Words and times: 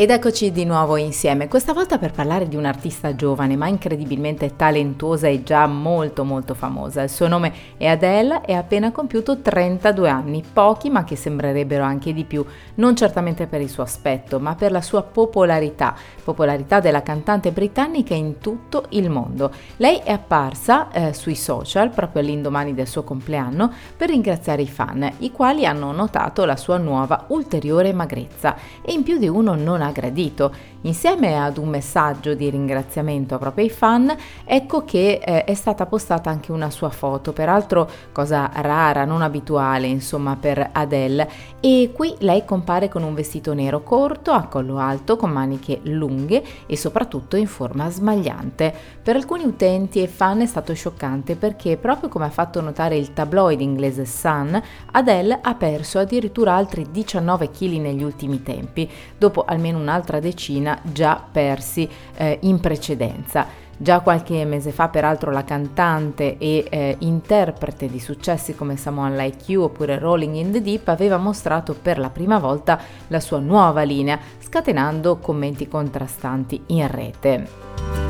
Ed 0.00 0.08
eccoci 0.08 0.50
di 0.50 0.64
nuovo 0.64 0.96
insieme, 0.96 1.46
questa 1.46 1.74
volta 1.74 1.98
per 1.98 2.12
parlare 2.12 2.48
di 2.48 2.56
un'artista 2.56 3.14
giovane 3.14 3.54
ma 3.54 3.68
incredibilmente 3.68 4.56
talentuosa 4.56 5.28
e 5.28 5.42
già 5.42 5.66
molto 5.66 6.24
molto 6.24 6.54
famosa. 6.54 7.02
Il 7.02 7.10
suo 7.10 7.28
nome 7.28 7.52
è 7.76 7.84
Adele 7.84 8.40
e 8.46 8.54
ha 8.54 8.60
appena 8.60 8.92
compiuto 8.92 9.42
32 9.42 10.08
anni, 10.08 10.42
pochi 10.50 10.88
ma 10.88 11.04
che 11.04 11.16
sembrerebbero 11.16 11.84
anche 11.84 12.14
di 12.14 12.24
più, 12.24 12.42
non 12.76 12.96
certamente 12.96 13.46
per 13.46 13.60
il 13.60 13.68
suo 13.68 13.82
aspetto 13.82 14.40
ma 14.40 14.54
per 14.54 14.72
la 14.72 14.80
sua 14.80 15.02
popolarità, 15.02 15.94
popolarità 16.24 16.80
della 16.80 17.02
cantante 17.02 17.52
britannica 17.52 18.14
in 18.14 18.38
tutto 18.38 18.86
il 18.92 19.10
mondo. 19.10 19.52
Lei 19.76 20.00
è 20.02 20.12
apparsa 20.12 20.90
eh, 20.92 21.12
sui 21.12 21.34
social 21.34 21.90
proprio 21.90 22.22
all'indomani 22.22 22.72
del 22.72 22.88
suo 22.88 23.04
compleanno 23.04 23.70
per 23.98 24.08
ringraziare 24.08 24.62
i 24.62 24.66
fan, 24.66 25.12
i 25.18 25.30
quali 25.30 25.66
hanno 25.66 25.92
notato 25.92 26.46
la 26.46 26.56
sua 26.56 26.78
nuova 26.78 27.26
ulteriore 27.28 27.92
magrezza 27.92 28.56
e 28.80 28.94
in 28.94 29.02
più 29.02 29.18
di 29.18 29.28
uno 29.28 29.54
non 29.54 29.82
ha 29.82 29.88
gradito. 29.90 30.52
Insieme 30.82 31.38
ad 31.38 31.58
un 31.58 31.68
messaggio 31.68 32.34
di 32.34 32.48
ringraziamento 32.48 33.36
proprio 33.36 33.64
ai 33.64 33.70
fan, 33.70 34.14
ecco 34.44 34.84
che 34.84 35.20
eh, 35.22 35.44
è 35.44 35.54
stata 35.54 35.84
postata 35.84 36.30
anche 36.30 36.52
una 36.52 36.70
sua 36.70 36.88
foto, 36.88 37.32
peraltro 37.32 37.88
cosa 38.12 38.50
rara, 38.54 39.04
non 39.04 39.20
abituale 39.20 39.86
insomma 39.86 40.36
per 40.36 40.70
Adele, 40.72 41.28
e 41.60 41.90
qui 41.94 42.14
lei 42.20 42.44
compare 42.44 42.88
con 42.88 43.02
un 43.02 43.12
vestito 43.12 43.52
nero 43.52 43.82
corto, 43.82 44.32
a 44.32 44.46
collo 44.46 44.78
alto, 44.78 45.16
con 45.16 45.30
maniche 45.30 45.80
lunghe 45.82 46.42
e 46.66 46.76
soprattutto 46.76 47.36
in 47.36 47.46
forma 47.46 47.90
smagliante. 47.90 48.74
Per 49.02 49.16
alcuni 49.16 49.44
utenti 49.44 50.00
e 50.02 50.06
fan 50.06 50.40
è 50.40 50.46
stato 50.46 50.72
scioccante 50.74 51.36
perché 51.36 51.76
proprio 51.76 52.08
come 52.08 52.24
ha 52.24 52.30
fatto 52.30 52.60
notare 52.60 52.96
il 52.96 53.12
tabloid 53.12 53.60
inglese 53.60 54.06
Sun, 54.06 54.60
Adele 54.92 55.38
ha 55.42 55.54
perso 55.54 55.98
addirittura 55.98 56.54
altri 56.54 56.86
19 56.90 57.50
kg 57.50 57.72
negli 57.78 58.02
ultimi 58.02 58.42
tempi, 58.42 58.88
dopo 59.18 59.44
almeno 59.44 59.78
un'altra 59.80 60.20
decina 60.20 60.78
già 60.82 61.22
persi 61.30 61.88
eh, 62.16 62.38
in 62.42 62.60
precedenza. 62.60 63.68
Già 63.82 64.00
qualche 64.00 64.44
mese 64.44 64.72
fa, 64.72 64.88
peraltro, 64.88 65.30
la 65.30 65.42
cantante 65.42 66.36
e 66.36 66.66
eh, 66.68 66.96
interprete 66.98 67.88
di 67.88 67.98
successi 67.98 68.54
come 68.54 68.76
Someone 68.76 69.16
Like 69.16 69.50
You 69.50 69.62
oppure 69.62 69.98
Rolling 69.98 70.34
in 70.34 70.52
the 70.52 70.60
Deep 70.60 70.86
aveva 70.88 71.16
mostrato 71.16 71.74
per 71.74 71.98
la 71.98 72.10
prima 72.10 72.38
volta 72.38 72.78
la 73.06 73.20
sua 73.20 73.38
nuova 73.38 73.80
linea, 73.82 74.18
scatenando 74.38 75.16
commenti 75.16 75.66
contrastanti 75.66 76.62
in 76.66 76.86
rete. 76.90 78.09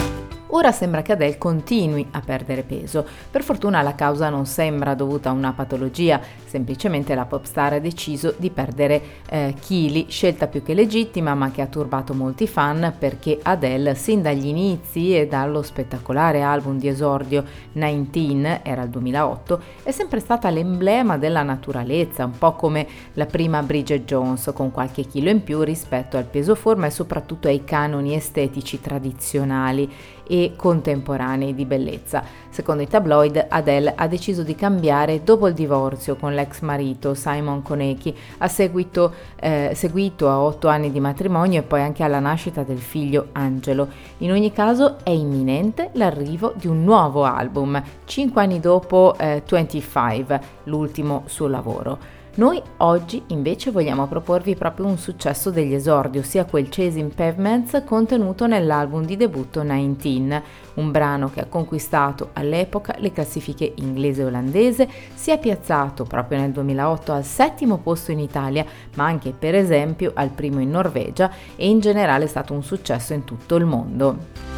Ora 0.52 0.72
sembra 0.72 1.02
che 1.02 1.12
Adele 1.12 1.38
continui 1.38 2.04
a 2.10 2.20
perdere 2.20 2.62
peso. 2.62 3.06
Per 3.30 3.44
fortuna 3.44 3.82
la 3.82 3.94
causa 3.94 4.30
non 4.30 4.46
sembra 4.46 4.94
dovuta 4.94 5.28
a 5.28 5.32
una 5.32 5.52
patologia, 5.52 6.20
semplicemente 6.44 7.14
la 7.14 7.24
pop 7.24 7.44
star 7.44 7.74
ha 7.74 7.78
deciso 7.78 8.34
di 8.36 8.50
perdere 8.50 9.00
eh, 9.28 9.54
chili, 9.60 10.06
scelta 10.08 10.48
più 10.48 10.64
che 10.64 10.74
legittima 10.74 11.36
ma 11.36 11.52
che 11.52 11.62
ha 11.62 11.66
turbato 11.66 12.14
molti 12.14 12.48
fan 12.48 12.94
perché 12.98 13.38
Adele 13.40 13.94
sin 13.94 14.22
dagli 14.22 14.46
inizi 14.46 15.16
e 15.16 15.28
dallo 15.28 15.62
spettacolare 15.62 16.42
album 16.42 16.78
di 16.78 16.88
esordio 16.88 17.44
19, 17.72 18.60
era 18.64 18.82
il 18.82 18.90
2008, 18.90 19.62
è 19.84 19.92
sempre 19.92 20.18
stata 20.18 20.50
l'emblema 20.50 21.16
della 21.16 21.44
naturalezza, 21.44 22.24
un 22.24 22.36
po' 22.36 22.54
come 22.54 22.86
la 23.14 23.26
prima 23.26 23.62
Bridget 23.62 24.04
Jones, 24.04 24.50
con 24.52 24.72
qualche 24.72 25.02
chilo 25.02 25.30
in 25.30 25.44
più 25.44 25.62
rispetto 25.62 26.16
al 26.16 26.24
peso 26.24 26.56
forma 26.56 26.86
e 26.86 26.90
soprattutto 26.90 27.46
ai 27.46 27.62
canoni 27.62 28.16
estetici 28.16 28.80
tradizionali 28.80 30.18
e 30.30 30.39
contemporanei 30.56 31.54
di 31.54 31.64
bellezza. 31.64 32.22
Secondo 32.48 32.82
i 32.82 32.88
tabloid, 32.88 33.46
Adele 33.48 33.92
ha 33.94 34.06
deciso 34.06 34.42
di 34.42 34.54
cambiare 34.54 35.22
dopo 35.22 35.46
il 35.46 35.54
divorzio 35.54 36.16
con 36.16 36.34
l'ex 36.34 36.60
marito 36.60 37.14
Simon 37.14 37.62
Konecki, 37.62 38.14
a 38.38 38.48
seguito, 38.48 39.12
eh, 39.36 39.72
seguito 39.74 40.28
a 40.28 40.40
otto 40.40 40.68
anni 40.68 40.90
di 40.90 41.00
matrimonio 41.00 41.60
e 41.60 41.62
poi 41.62 41.82
anche 41.82 42.02
alla 42.02 42.18
nascita 42.18 42.62
del 42.62 42.80
figlio 42.80 43.28
Angelo. 43.32 43.88
In 44.18 44.32
ogni 44.32 44.52
caso 44.52 44.96
è 45.02 45.10
imminente 45.10 45.90
l'arrivo 45.92 46.52
di 46.56 46.66
un 46.66 46.82
nuovo 46.82 47.24
album, 47.24 47.82
cinque 48.04 48.42
anni 48.42 48.60
dopo 48.60 49.14
eh, 49.18 49.42
25, 49.48 50.40
l'ultimo 50.64 51.22
suo 51.26 51.46
lavoro. 51.46 52.19
Noi 52.36 52.62
oggi 52.78 53.24
invece 53.28 53.72
vogliamo 53.72 54.06
proporvi 54.06 54.54
proprio 54.54 54.86
un 54.86 54.98
successo 54.98 55.50
degli 55.50 55.74
esordi, 55.74 56.18
ossia 56.18 56.44
quel 56.44 56.68
Chasing 56.68 57.12
Pavements 57.12 57.82
contenuto 57.84 58.46
nell'album 58.46 59.04
di 59.04 59.16
debutto 59.16 59.62
19, 59.62 60.42
un 60.74 60.90
brano 60.92 61.28
che 61.28 61.40
ha 61.40 61.46
conquistato 61.46 62.30
all'epoca 62.34 62.94
le 62.98 63.10
classifiche 63.10 63.72
inglese 63.76 64.22
e 64.22 64.26
olandese, 64.26 64.88
si 65.12 65.32
è 65.32 65.40
piazzato 65.40 66.04
proprio 66.04 66.38
nel 66.38 66.52
2008 66.52 67.12
al 67.12 67.24
settimo 67.24 67.78
posto 67.78 68.12
in 68.12 68.20
Italia, 68.20 68.64
ma 68.94 69.04
anche 69.04 69.32
per 69.36 69.56
esempio 69.56 70.12
al 70.14 70.30
primo 70.30 70.60
in 70.60 70.70
Norvegia 70.70 71.32
e 71.56 71.68
in 71.68 71.80
generale 71.80 72.24
è 72.24 72.28
stato 72.28 72.52
un 72.52 72.62
successo 72.62 73.12
in 73.12 73.24
tutto 73.24 73.56
il 73.56 73.64
mondo. 73.64 74.49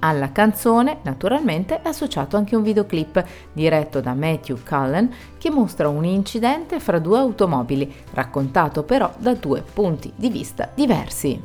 Alla 0.00 0.30
canzone, 0.30 0.98
naturalmente, 1.02 1.82
è 1.82 1.88
associato 1.88 2.36
anche 2.36 2.54
un 2.54 2.62
videoclip 2.62 3.24
diretto 3.52 4.00
da 4.00 4.14
Matthew 4.14 4.58
Cullen 4.66 5.10
che 5.38 5.50
mostra 5.50 5.88
un 5.88 6.04
incidente 6.04 6.78
fra 6.78 6.98
due 6.98 7.18
automobili, 7.18 7.92
raccontato 8.12 8.84
però 8.84 9.12
da 9.18 9.34
due 9.34 9.62
punti 9.62 10.12
di 10.14 10.30
vista 10.30 10.70
diversi. 10.72 11.40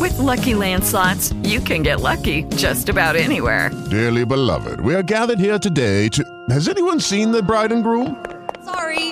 With 0.00 0.18
lucky 0.18 0.54
landslots, 0.54 1.32
you 1.44 1.60
can 1.62 1.82
get 1.82 2.00
lucky 2.00 2.44
just 2.56 2.88
about 2.88 3.14
anywhere. 3.14 3.70
Dearly 3.88 4.24
beloved, 4.24 4.80
we 4.80 4.96
are 4.96 5.04
gathered 5.04 5.38
here 5.38 5.60
today 5.60 6.08
to. 6.08 6.24
Has 6.50 6.66
anyone 6.66 6.98
seen 6.98 7.30
the 7.30 7.40
bride 7.40 7.72
and 7.72 7.84
groom? 7.84 8.16
Sorry, 8.64 9.11